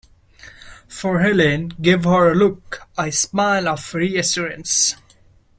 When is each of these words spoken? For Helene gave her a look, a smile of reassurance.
For 0.87 1.19
Helene 1.19 1.73
gave 1.79 2.05
her 2.05 2.31
a 2.31 2.35
look, 2.35 2.81
a 2.97 3.11
smile 3.11 3.67
of 3.67 3.93
reassurance. 3.93 4.95